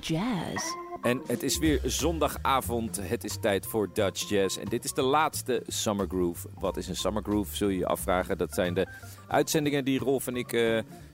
[0.00, 0.74] Jazz.
[1.02, 3.00] En het is weer zondagavond.
[3.02, 4.56] Het is tijd voor Dutch Jazz.
[4.56, 6.48] En dit is de laatste Summer Groove.
[6.58, 8.38] Wat is een Summer Groove, zul je je afvragen.
[8.38, 8.86] Dat zijn de
[9.28, 10.60] uitzendingen die Rolf en ik uh,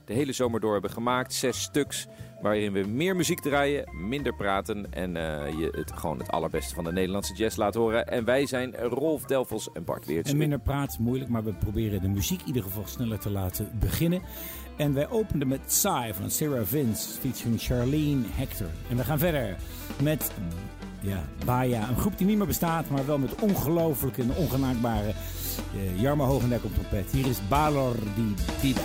[0.05, 1.33] de hele zomer door hebben gemaakt.
[1.33, 2.07] Zes stuks.
[2.41, 4.93] Waarin we meer muziek draaien, minder praten.
[4.93, 8.07] En uh, je het gewoon het allerbeste van de Nederlandse jazz laat horen.
[8.07, 10.31] En wij zijn Rolf Delvels en Bart Weerts.
[10.31, 11.29] En minder praten, moeilijk.
[11.29, 14.21] Maar we proberen de muziek in ieder geval sneller te laten beginnen.
[14.81, 18.67] En wij openden met Psy van Sarah Vince featuring Charlene Hector.
[18.89, 19.55] En we gaan verder
[20.01, 20.31] met
[21.01, 25.13] ja, Baya, een groep die niet meer bestaat, maar wel met ongelooflijke en ongenaakbare
[25.75, 27.11] uh, Jarmo Hogendijk op trompet.
[27.11, 28.81] Hier is Balor di Dida.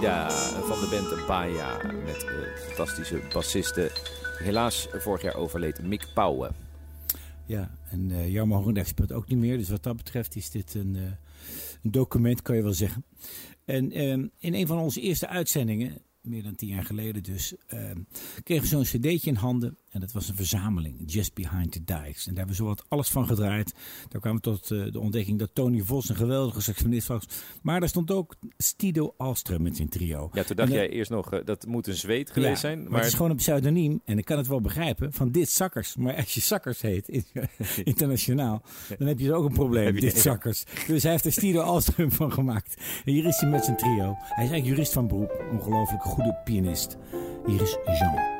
[0.00, 1.76] Van de band Baia.
[2.04, 3.90] Met uh, fantastische bassiste.
[4.38, 6.54] Helaas vorig jaar overleed Mick Pauwen.
[7.46, 9.58] Ja, en uh, Jarmo Hogendijk speelt ook niet meer.
[9.58, 11.02] Dus wat dat betreft is dit een, uh,
[11.82, 13.04] een document, kan je wel zeggen.
[13.64, 18.06] En um, in een van onze eerste uitzendingen, meer dan tien jaar geleden dus, um,
[18.42, 19.76] kregen we zo'n cd'tje in handen.
[19.96, 22.26] En dat was een verzameling, Just Behind the Dikes.
[22.26, 23.74] En daar hebben we zo wat alles van gedraaid.
[24.08, 27.24] Daar kwamen we tot uh, de ontdekking dat Tony Vos een geweldige saxofonist was.
[27.62, 30.30] Maar daar stond ook Stido Alström met zijn trio.
[30.32, 32.78] Ja, toen dacht jij eerst nog, uh, dat moet een zweet geweest ja, zijn.
[32.82, 32.90] Maar...
[32.90, 32.98] maar...
[32.98, 34.00] het is gewoon een pseudoniem.
[34.04, 35.96] En ik kan het wel begrijpen, van dit Zakkers.
[35.96, 37.08] Maar als je Zakkers heet,
[37.84, 38.62] internationaal,
[38.98, 40.20] dan heb je ook een probleem, dit ja.
[40.20, 40.64] Zakkers.
[40.86, 42.76] Dus hij heeft er Stido Alström van gemaakt.
[43.04, 44.14] En hier is hij met zijn trio.
[44.18, 45.44] Hij is eigenlijk jurist van beroep.
[45.52, 46.96] Ongelooflijk goede pianist.
[47.46, 48.35] Hier is Jean.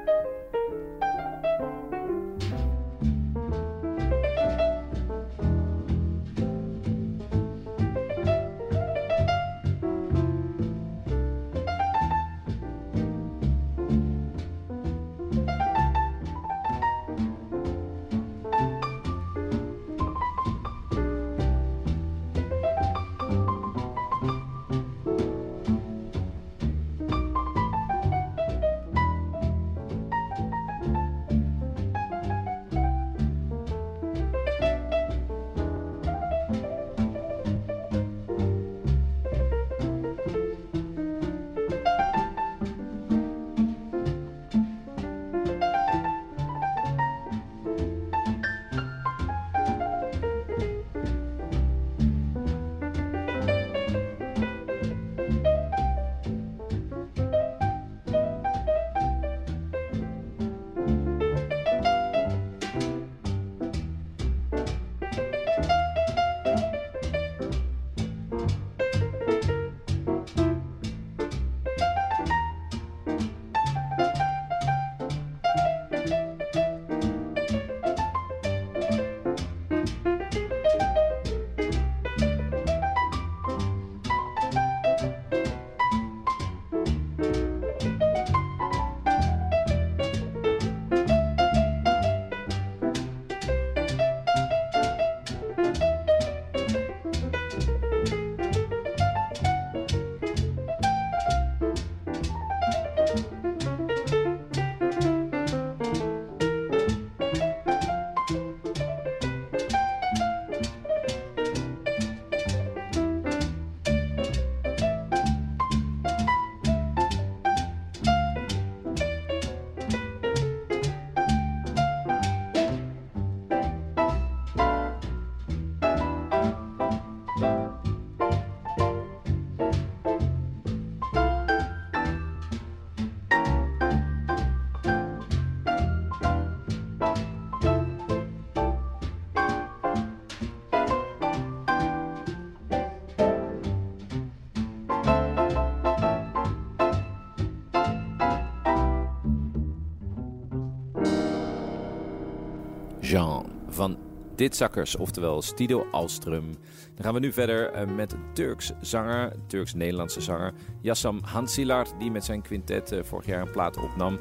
[153.06, 153.96] Jean van
[154.34, 156.50] Ditzakkers, oftewel Stido Alström.
[156.94, 162.24] Dan gaan we nu verder uh, met Turks zanger, Turks-Nederlandse zanger, Yassam Hansilar, die met
[162.24, 164.18] zijn quintet uh, vorig jaar een plaat opnam.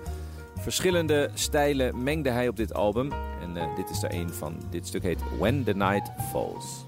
[0.56, 3.12] Verschillende stijlen mengde hij op dit album.
[3.42, 4.58] En uh, dit is er een van.
[4.70, 6.84] Dit stuk heet When the Night Falls.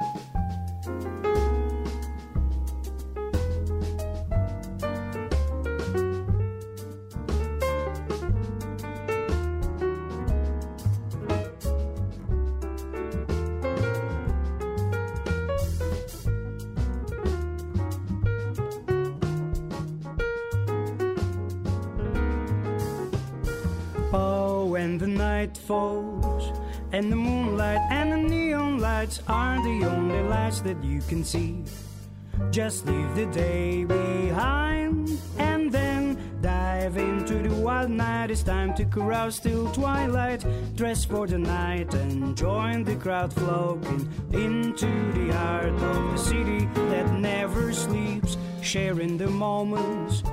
[32.57, 38.31] Just leave the day behind and then dive into the wild night.
[38.31, 40.43] It's time to carouse till twilight.
[40.75, 46.67] Dress for the night and join the crowd flowing into the heart of the city
[46.89, 48.37] that never sleeps.
[48.63, 50.23] Sharing the moments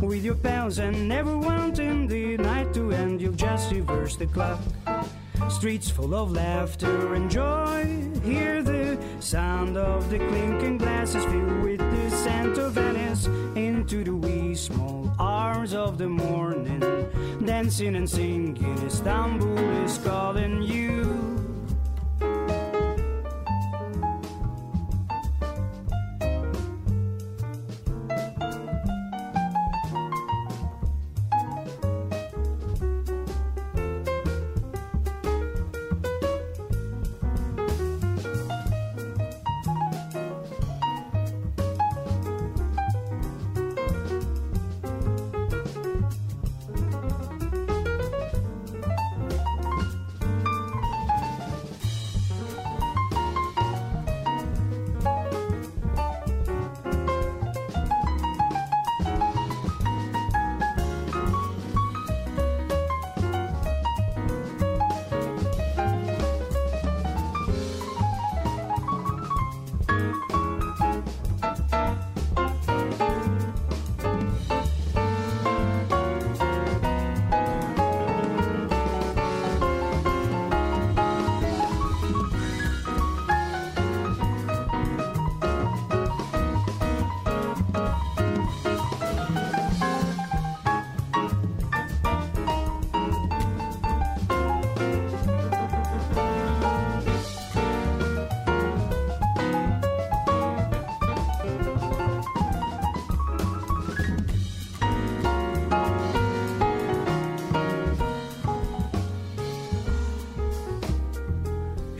[0.00, 3.20] with your pals and never wanting the night to end.
[3.20, 4.58] You'll just reverse the clock.
[5.48, 7.84] Streets full of laughter and joy.
[8.24, 8.67] Hear the
[9.20, 13.26] sound of the clinking glasses filled with the scent of Venice.
[13.56, 16.80] Into the wee small hours of the morning.
[17.44, 21.37] Dancing and singing, Istanbul is calling you.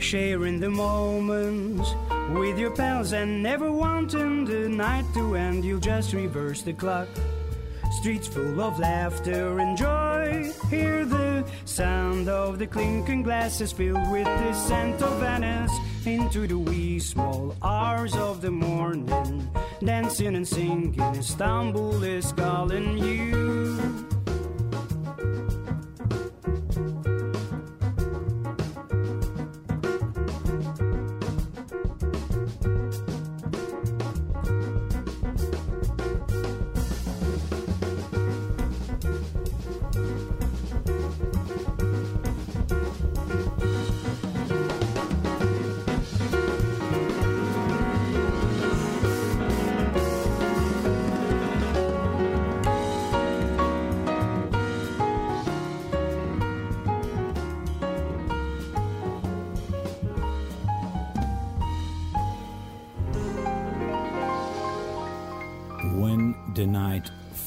[0.09, 1.93] Sharing the moments
[2.31, 5.63] with your pals and never wanting the night to end.
[5.63, 7.07] You'll just reverse the clock.
[7.99, 10.51] Streets full of laughter and joy.
[10.71, 15.77] Hear the sound of the clinking glasses filled with the scent of Venice.
[16.07, 19.47] Into the wee small hours of the morning.
[19.79, 23.48] Dancing and singing, Istanbul is calling you.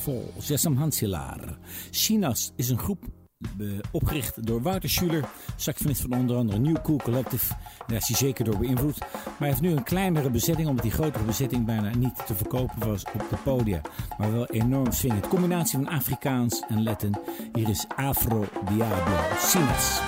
[0.03, 0.49] Falls.
[0.49, 1.59] Jessam Hansilaar.
[1.91, 3.05] Chinas is een groep
[3.91, 7.55] opgericht door Wouter Schuler, saxofonist van onder andere New Cool Collective.
[7.87, 8.99] Daar is hij zeker door beïnvloed.
[8.99, 12.89] Maar hij heeft nu een kleinere bezetting, omdat die grotere bezetting bijna niet te verkopen
[12.89, 13.81] was op de podia.
[14.19, 15.29] Maar wel enorm swingend.
[15.29, 17.15] Combinatie van Afrikaans en Latin.
[17.53, 19.17] Hier is Afro Diablo.
[19.37, 20.01] Chinas.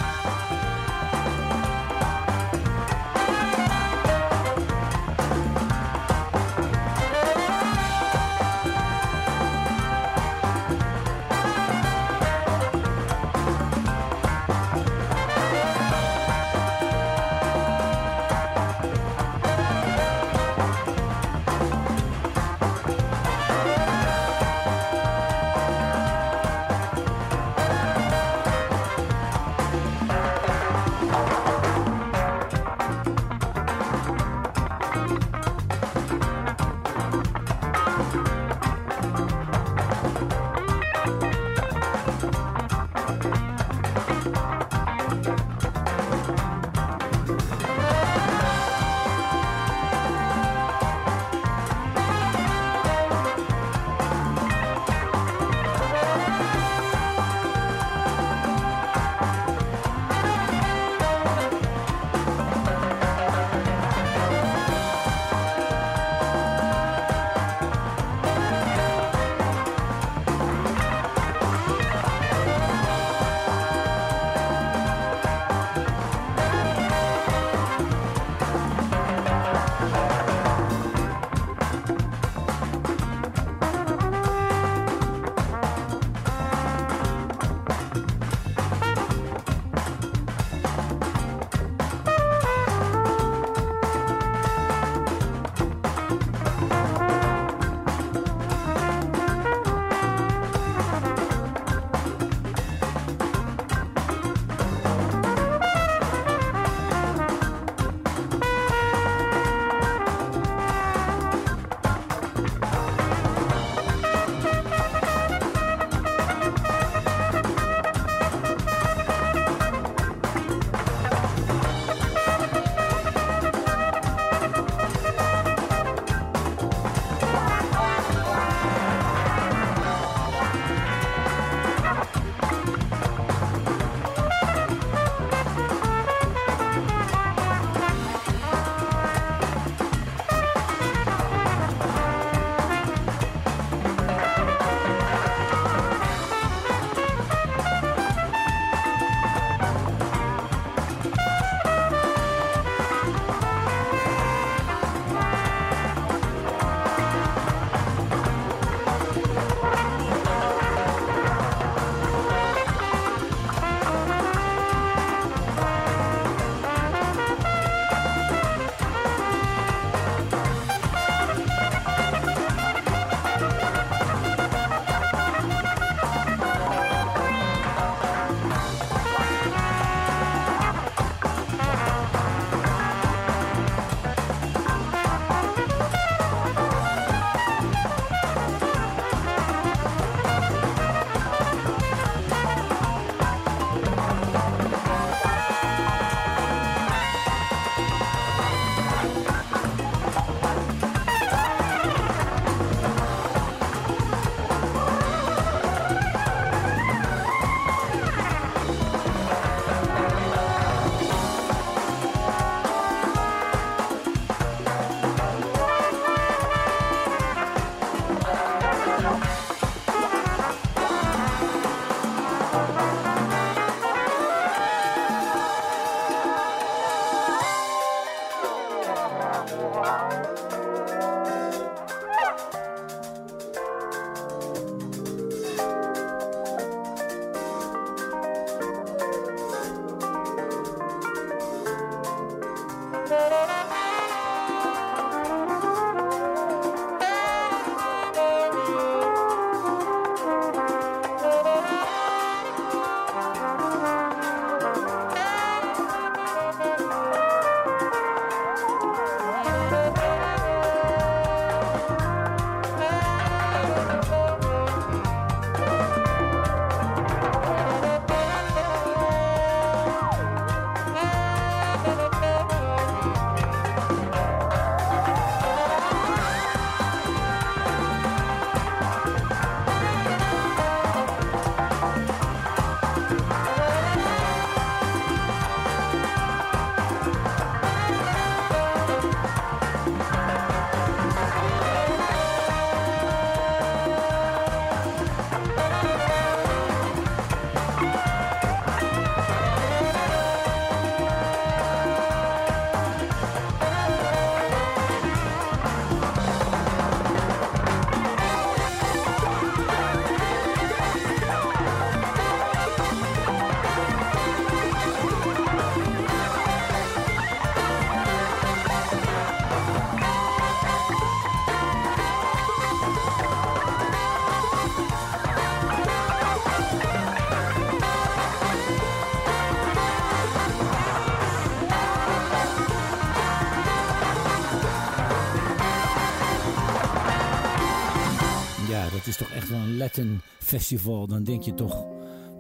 [340.59, 341.07] Festival.
[341.07, 341.87] Dan denk je toch,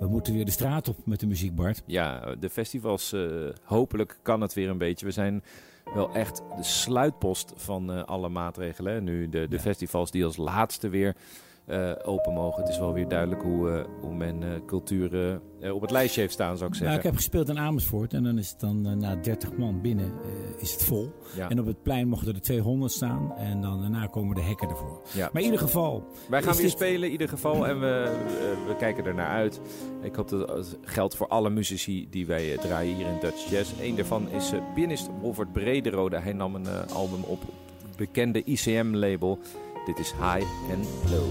[0.00, 1.82] we moeten weer de straat op met de muziek, Bart.
[1.86, 3.22] Ja, de festivals, eh,
[3.64, 5.06] hopelijk kan het weer een beetje.
[5.06, 5.42] We zijn
[5.94, 8.92] wel echt de sluitpost van eh, alle maatregelen.
[8.92, 9.00] hè.
[9.00, 9.62] Nu de, de Ja.
[9.62, 11.14] festivals die als laatste weer
[11.66, 12.60] eh, open mogen.
[12.62, 16.32] Het is wel weer duidelijk hoe, eh, hoe men cultuur eh, op het lijstje heeft
[16.32, 16.96] staan, zou ik Nou, zeggen.
[16.98, 20.12] ik heb gespeeld in Amersfoort en dan is het dan na 30 man binnen
[20.58, 21.12] is het vol.
[21.36, 21.48] Ja.
[21.50, 25.00] En op het plein mochten er 200 staan en dan daarna komen de hekken ervoor.
[25.14, 25.28] Ja.
[25.32, 28.16] Maar in ieder geval, Wij gaan weer dit- spelen in ieder geval en we,
[28.66, 29.60] we kijken er naar uit.
[30.02, 33.72] Ik hoop dat het geldt voor alle muzici die wij draaien hier in Dutch Jazz.
[33.80, 36.16] Eén daarvan is pianist Wolfert Brederode.
[36.18, 37.40] Hij nam een album op
[37.86, 39.38] het bekende ICM-label.
[39.84, 41.28] Dit is High and Low.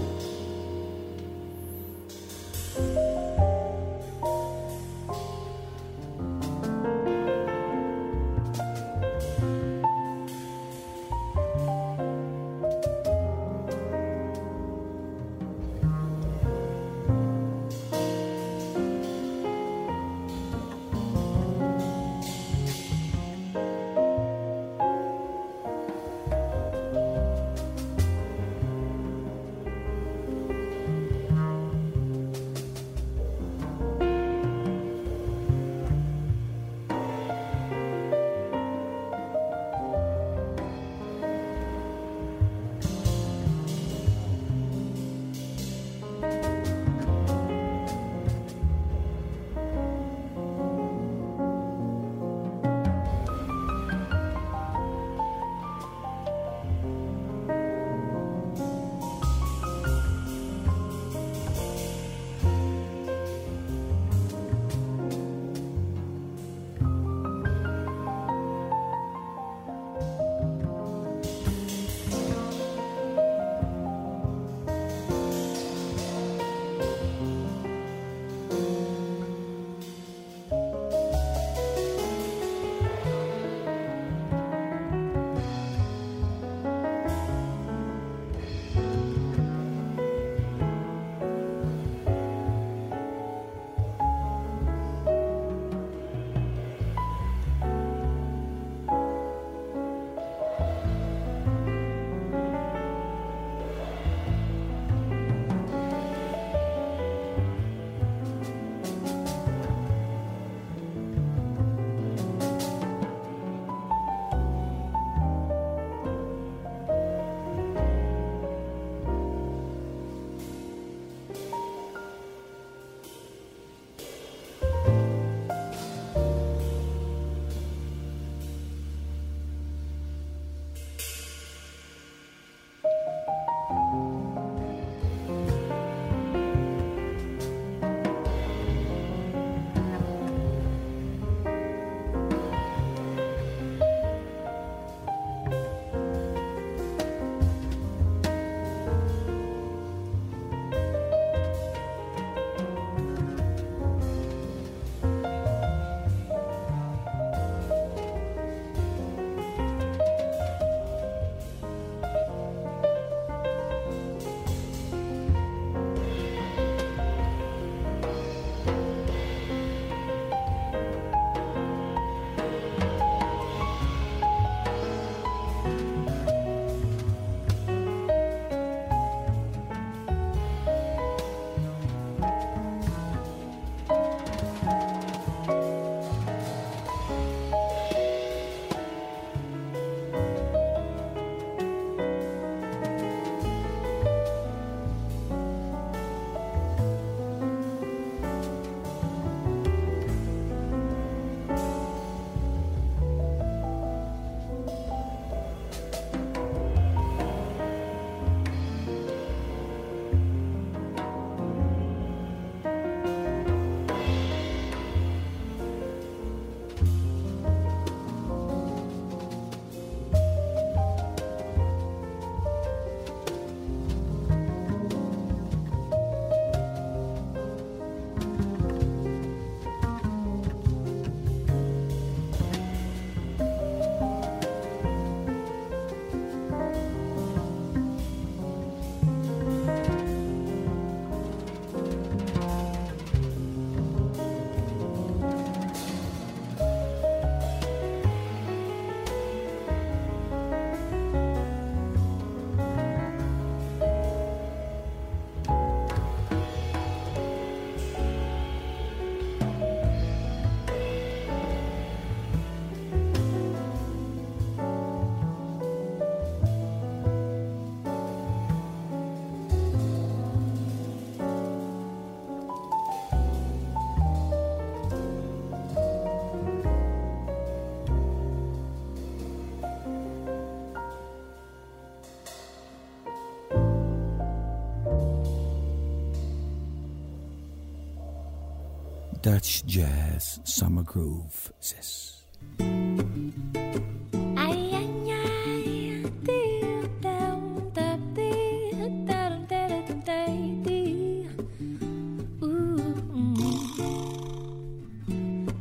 [289.24, 292.24] Dutch Jazz Summer Groove 6.
[292.58, 293.32] Mm.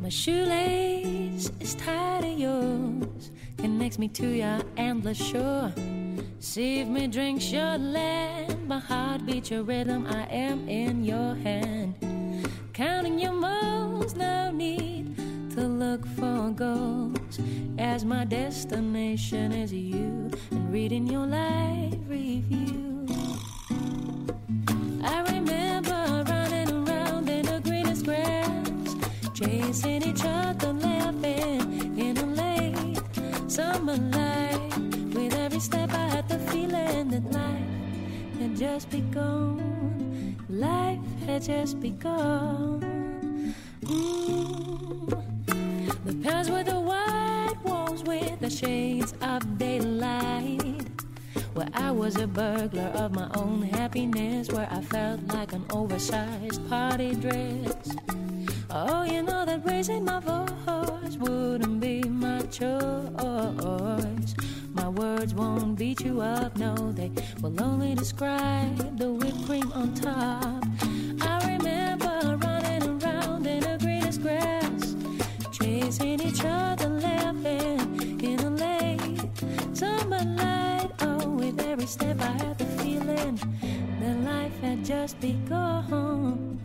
[0.01, 5.71] My shoelace is tied to yours, connects me to your endless shore.
[6.39, 10.05] Save me drinks your land, my heart beats your rhythm.
[10.05, 11.82] I am in your hand,
[12.73, 14.15] counting your moves.
[14.15, 15.15] No need
[15.51, 17.39] to look for goals,
[17.77, 23.05] as my destination is you, and reading your life review.
[25.03, 28.95] I remember running around in the greenest grass,
[29.33, 32.99] chasing each other, laughing in a late
[33.51, 34.59] summer light.
[35.13, 40.37] With every step, I had the feeling that life had just begun.
[40.49, 42.12] Life had just begun.
[62.53, 64.35] Choice.
[64.75, 67.11] My words won't beat you up, no, they
[67.41, 70.63] will only describe the whipped cream on top.
[71.21, 74.95] I remember running around in the greenest grass,
[75.51, 80.91] chasing each other, laughing in the late summer light.
[81.01, 83.39] Oh, with every step I had the feeling
[83.99, 86.59] that life had just begun.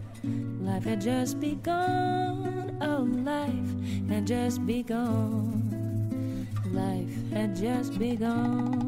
[0.60, 2.76] Life had just begun.
[2.82, 5.57] Oh, life had just begun.
[6.78, 8.78] Life had just begun.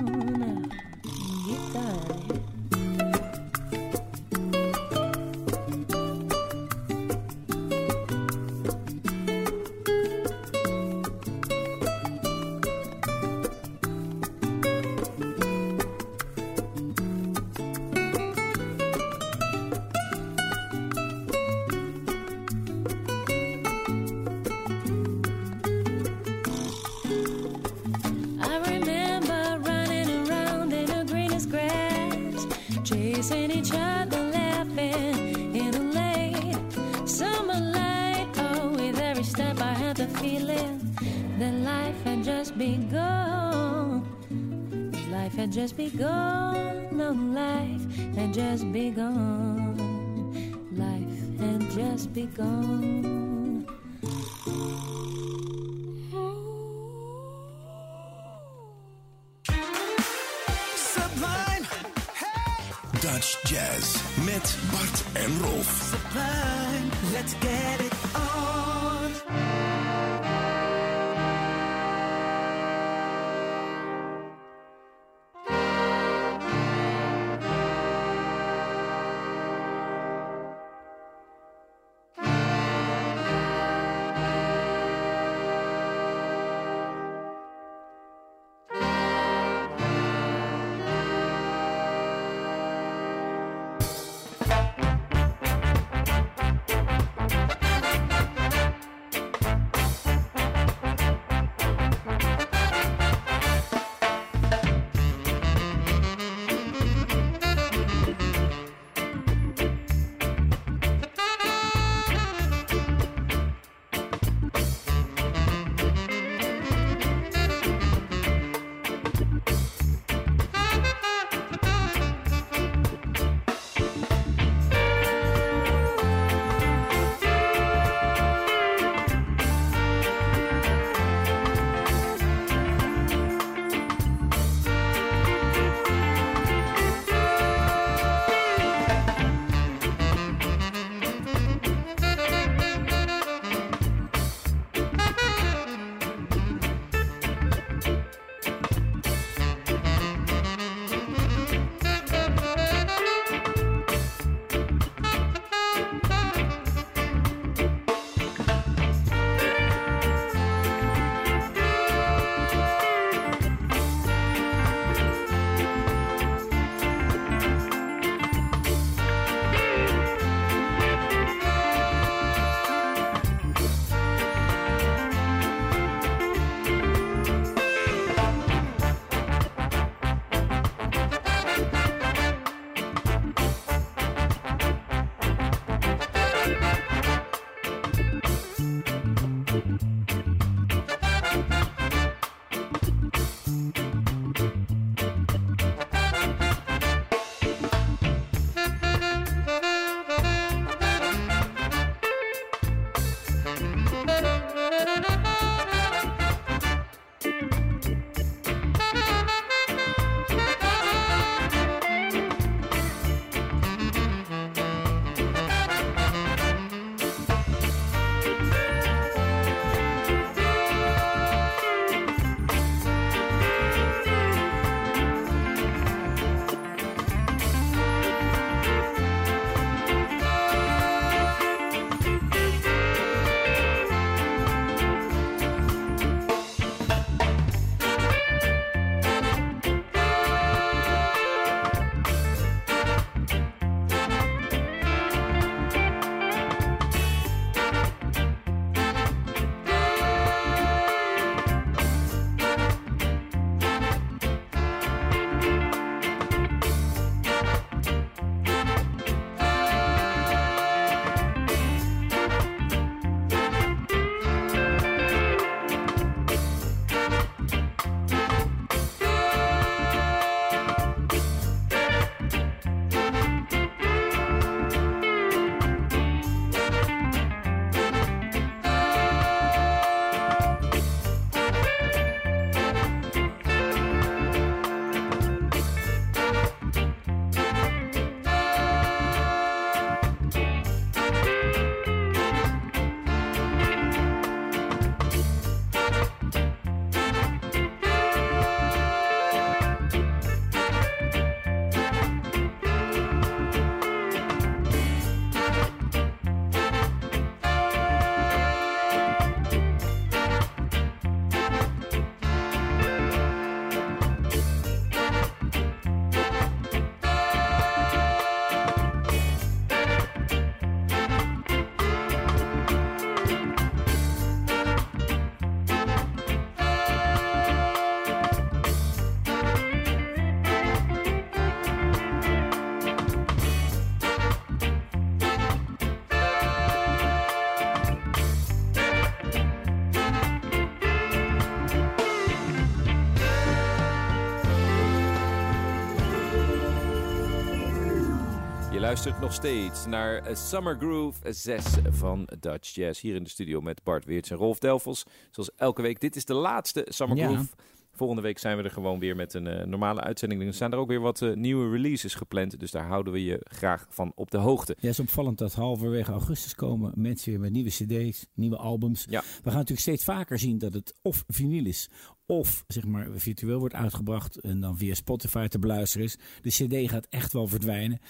[348.91, 353.01] Luistert nog steeds naar Summer Groove 6 van Dutch Jazz.
[353.01, 355.05] Hier in de studio met Bart Weerts en Rolf Delfels.
[355.30, 356.01] Zoals elke week.
[356.01, 357.26] Dit is de laatste Summer Ja.
[357.26, 357.55] Groove.
[357.93, 360.43] Volgende week zijn we er gewoon weer met een eh, normale uitzending.
[360.43, 362.61] Er staan er ook weer wat eh, nieuwe releases gepland.
[362.61, 364.72] Dus daar houden we je graag van op de hoogte.
[364.78, 369.07] Ja, het is opvallend dat halverwege augustus komen mensen weer met nieuwe cd's, nieuwe albums.
[369.09, 369.20] Ja.
[369.20, 371.91] We gaan natuurlijk steeds vaker zien dat het of vinyl is,
[372.31, 376.16] of zeg maar virtueel wordt uitgebracht en dan via Spotify te beluisteren is.
[376.43, 378.01] De cd gaat echt wel verdwijnen.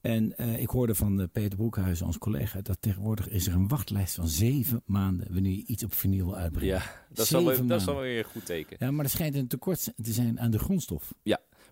[0.00, 3.68] En eh, ik hoorde van eh, Peter Broekhuizen, ons collega, dat tegenwoordig is er een
[3.68, 6.74] wachtlijst van zeven maanden wanneer je iets op vinyl wil uitbrengen.
[6.74, 8.76] Ja, dat is, wel, Zeven dat is een goed teken.
[8.80, 11.14] Ja, maar er schijnt een tekort te zijn aan de grondstof.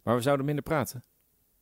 [0.03, 1.05] Maar we zouden minder praten.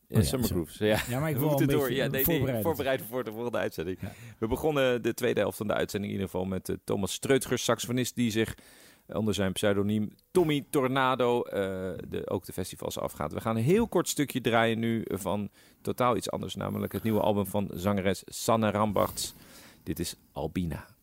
[0.09, 0.55] Ja, Oh ja, Summer zo.
[0.55, 0.79] Grooves.
[0.79, 1.01] Ja.
[1.09, 1.93] Ja, maar ik wil een door.
[1.93, 3.07] Ja, nee, nee, voorbereiden.
[3.07, 3.99] voor de volgende uitzending.
[4.01, 4.13] Ja.
[4.39, 7.59] We begonnen de tweede helft van de uitzending in ieder geval met eh, Thomas Streutger,
[7.59, 8.55] saxofonist, die zich
[9.13, 11.61] onder zijn pseudoniem Tommy Tornado eh,
[12.09, 13.33] de, ook de festivals afgaat.
[13.33, 15.49] We gaan een heel kort stukje draaien nu van
[15.81, 19.35] totaal iets anders, namelijk het nieuwe album van zangeres Sanne Rambarts.
[19.83, 20.98] Dit is Albina.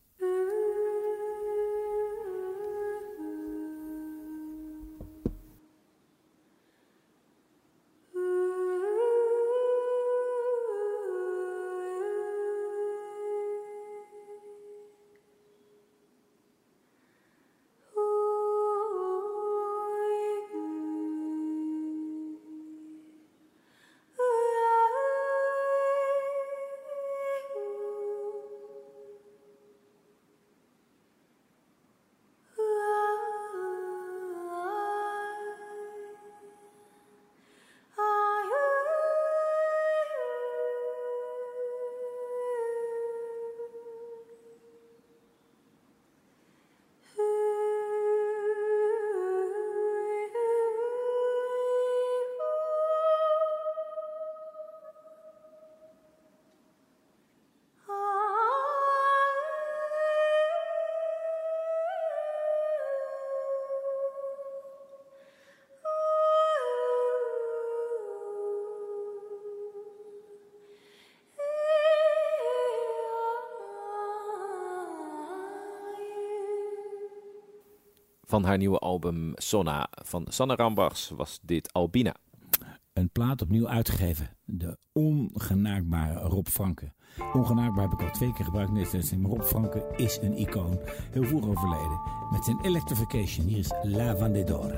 [78.27, 82.13] Van haar nieuwe album Sonna van Sanne Rambachs was dit Albina.
[82.93, 84.29] een plaat opnieuw uitgegeven.
[84.45, 86.91] De ongenaakbare Rob Franke.
[87.33, 90.79] Ongenaakbaar heb ik al twee keer gebruikt uitzending, Maar Rob Franke is een icoon.
[91.11, 91.99] Heel vroeg overleden.
[92.31, 93.47] Met zijn Electrification.
[93.47, 94.75] Hier is La Vendedora.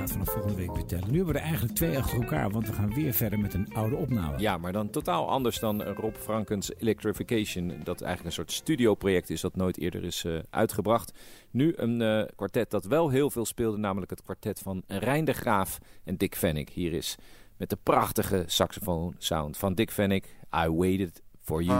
[0.00, 1.10] Gaat vanaf volgende week weer tellen.
[1.10, 3.74] Nu hebben we er eigenlijk twee achter elkaar, want we gaan weer verder met een
[3.74, 4.38] oude opname.
[4.38, 7.68] Ja, maar dan totaal anders dan Rob Frankens Electrification.
[7.68, 11.12] Dat eigenlijk een soort studioproject is dat nooit eerder is eh, uitgebracht.
[11.50, 15.32] Nu een eh, kwartet dat wel heel veel speelde, namelijk het kwartet van Rijn de
[15.32, 16.68] Graaf en Dick Vennick.
[16.68, 17.16] Hier is
[17.56, 21.78] met de prachtige saxofoon sound van Dick Vennick, I Waited for You.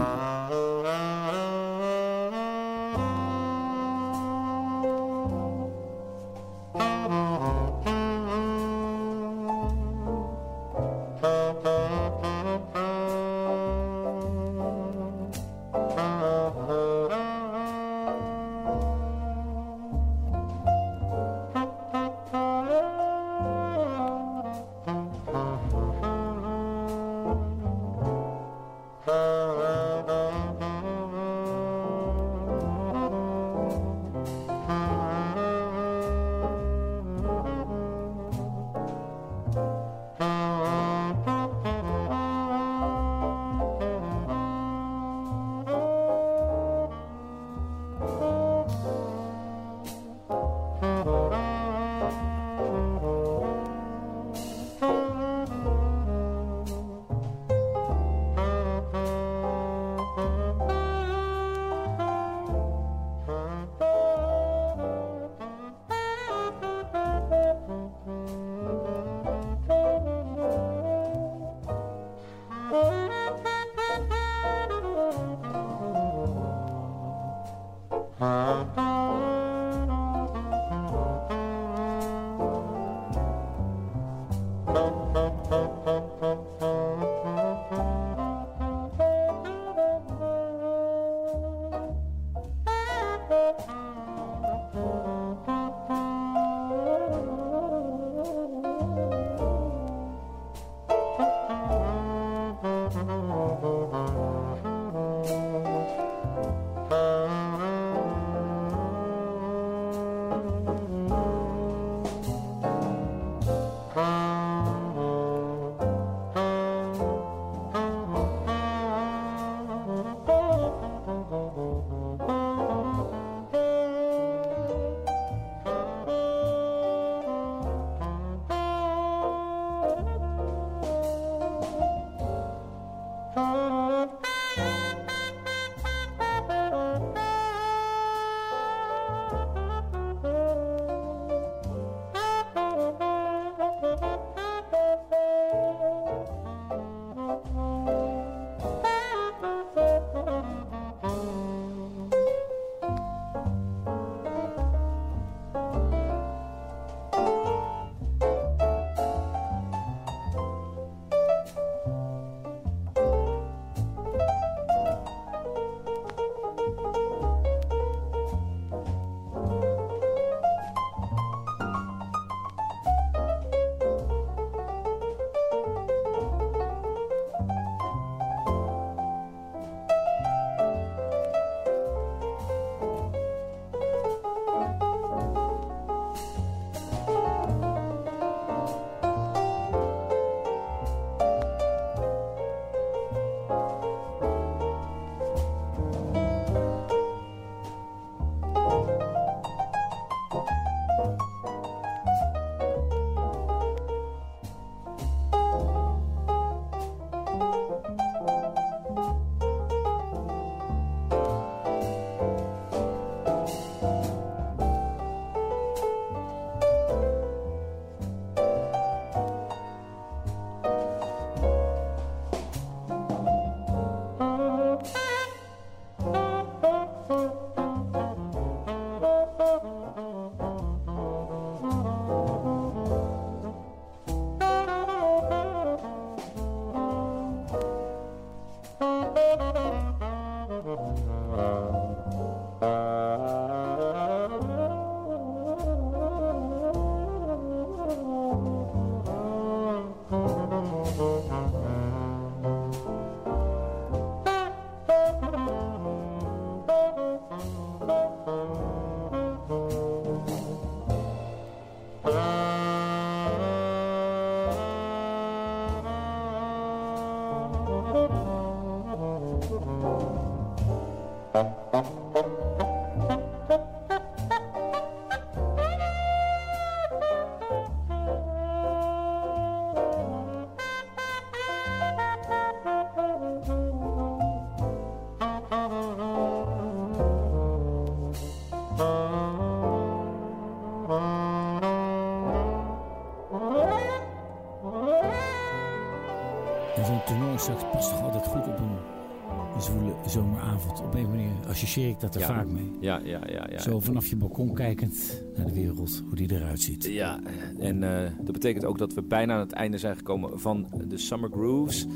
[302.01, 302.27] Dat er Ja.
[302.27, 302.71] vaak mee.
[302.79, 303.47] Ja, ja, ja.
[303.49, 303.59] ja.
[303.59, 306.85] Zo vanaf je balkon kijkend naar de wereld, hoe die eruit ziet.
[306.85, 307.19] Ja,
[307.59, 310.97] en eh, dat betekent ook dat we bijna aan het einde zijn gekomen van de
[310.97, 311.87] Summer Grooves.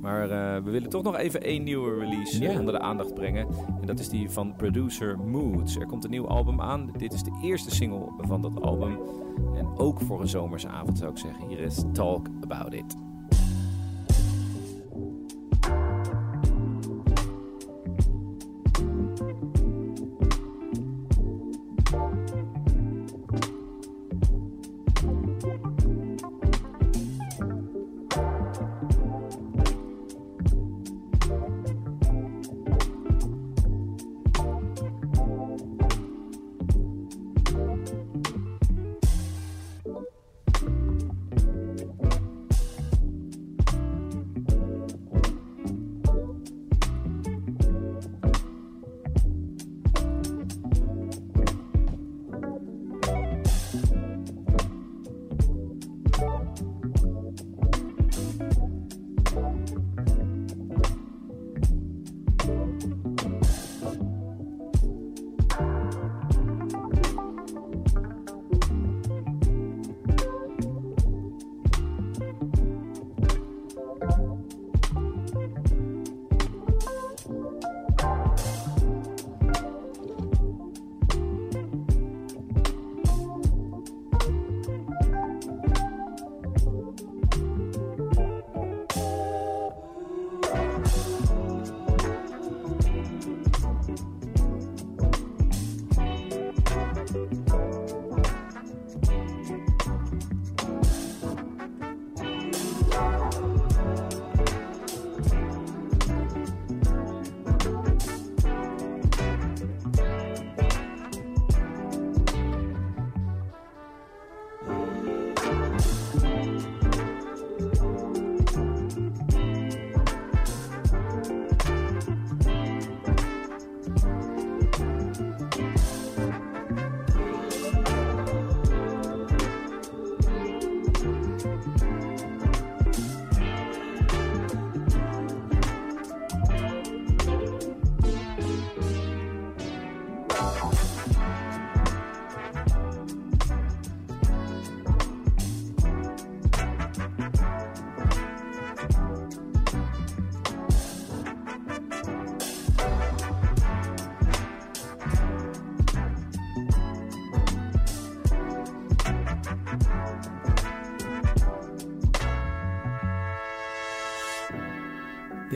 [0.00, 3.46] Maar eh, we willen toch nog even één nieuwe release eh, onder de aandacht brengen.
[3.80, 5.76] En dat is die van producer Moods.
[5.76, 6.90] Er komt een nieuw album aan.
[6.96, 8.98] Dit is de eerste single van dat album.
[9.56, 11.48] En ook voor een zomerse avond zou ik zeggen.
[11.48, 13.03] Hier is Talk About It.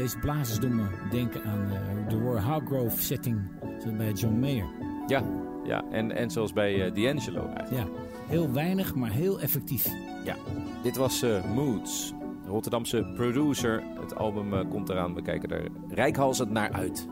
[0.08, 3.50] Deze blazers doen me denken aan eh, de Roy Hargrove setting
[3.96, 4.66] bij John Mayer.
[5.06, 5.24] Ja,
[5.64, 5.84] ja.
[5.90, 7.70] En, en zoals bij eh, D'Angelo eigenlijk.
[7.70, 7.86] Ja,
[8.28, 9.88] heel weinig, maar heel effectief.
[10.24, 10.36] Ja,
[10.82, 12.12] dit was eh, Moods.
[12.42, 13.82] De Rotterdamse producer.
[14.00, 15.14] Het album komt eraan.
[15.14, 17.06] We kijken er rijkhalsend naar uit.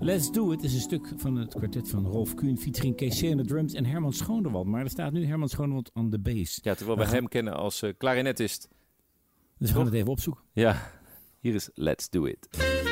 [0.00, 3.36] Let's Do It is een stuk van het kwartet van Rolf Kuhn, featuring KC aan
[3.36, 4.66] de drums en Herman Schoonderwald.
[4.66, 6.60] Maar er staat nu Herman Schoonderwald aan de bass.
[6.62, 8.68] Ja, terwijl we hem kennen als eh klarinetist.
[9.58, 10.42] Dus we gaan het even opzoeken.
[10.52, 10.76] Ja,
[11.42, 12.91] hier is Let's Do It.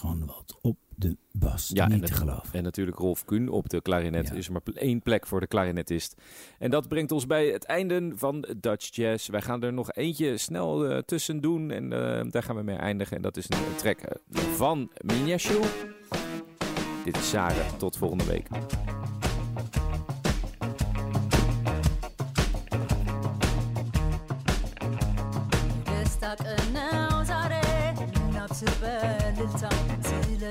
[0.00, 1.70] gewoon wat op de bas.
[1.72, 2.52] Ja, Niet en, te geloven.
[2.52, 4.28] en natuurlijk Rolf Kuhn op de klarinet.
[4.28, 4.34] Ja.
[4.34, 6.16] Is maar één plek voor de klarinetist.
[6.58, 9.28] En dat brengt ons bij het einde van Dutch Jazz.
[9.28, 11.70] Wij gaan er nog eentje snel eh, tussen doen.
[11.70, 13.16] En eh, daar gaan we mee eindigen.
[13.16, 15.60] En dat is een track eh, van Mineshu.
[17.04, 17.72] Dit is Sarah.
[17.78, 18.48] Tot volgende week.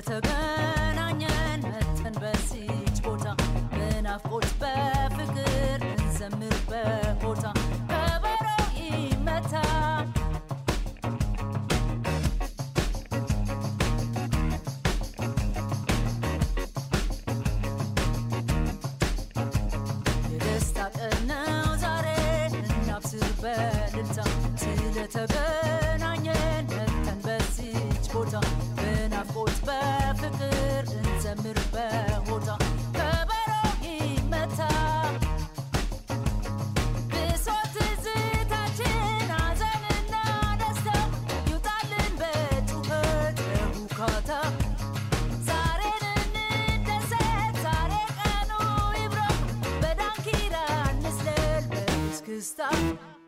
[0.02, 1.32] ከተገናኘን
[1.66, 3.26] መተን በዚች ቦታ
[3.74, 5.48] በናፍቆት በፍቅር
[5.90, 6.86] እንዘምርበት
[7.24, 7.44] ቦታ
[7.90, 8.48] ከበሮ
[8.80, 9.54] ይመታ።
[20.32, 21.52] የደስታ ቀን ነው
[21.84, 22.08] ዛሬ።
[22.62, 24.18] እናብስር በልልታ
[24.62, 25.34] ስለተገ
[52.42, 53.19] stop.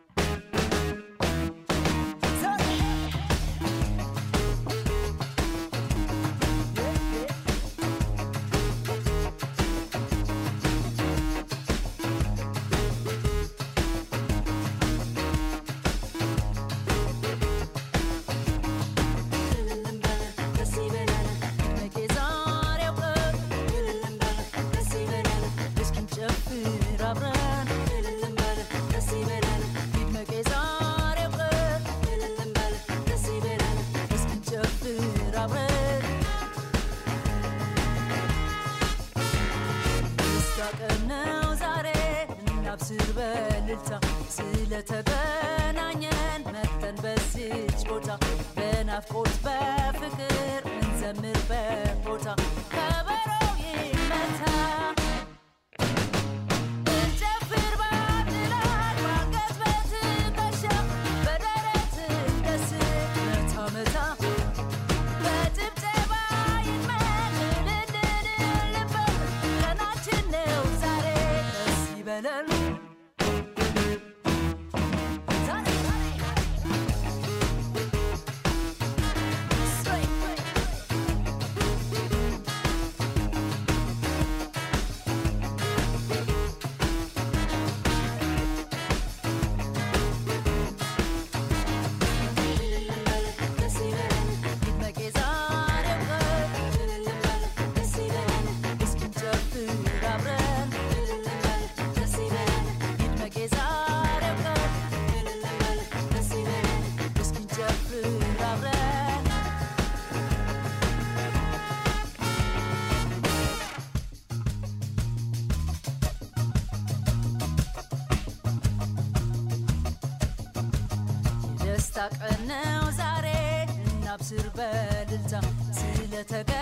[124.36, 125.40] سربال التا
[125.72, 126.61] سيلة بال